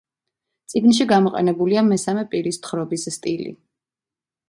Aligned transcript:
წიგნში 0.73 1.07
გამოყენებულია 1.11 1.85
მესამე 1.91 2.25
პირის 2.35 2.61
თხრობის 2.67 3.09
სტილი. 3.21 3.57